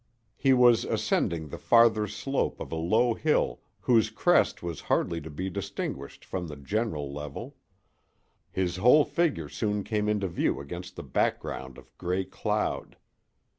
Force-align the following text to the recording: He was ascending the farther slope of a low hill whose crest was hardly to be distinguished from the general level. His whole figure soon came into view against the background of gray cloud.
He 0.35 0.51
was 0.51 0.83
ascending 0.83 1.49
the 1.49 1.59
farther 1.59 2.07
slope 2.07 2.59
of 2.59 2.71
a 2.71 2.75
low 2.75 3.13
hill 3.13 3.59
whose 3.81 4.09
crest 4.09 4.63
was 4.63 4.81
hardly 4.89 5.21
to 5.21 5.29
be 5.29 5.47
distinguished 5.47 6.25
from 6.25 6.47
the 6.47 6.55
general 6.55 7.13
level. 7.13 7.55
His 8.51 8.77
whole 8.77 9.05
figure 9.05 9.47
soon 9.47 9.83
came 9.83 10.09
into 10.09 10.27
view 10.27 10.59
against 10.59 10.95
the 10.95 11.03
background 11.03 11.77
of 11.77 11.95
gray 11.99 12.25
cloud. 12.25 12.97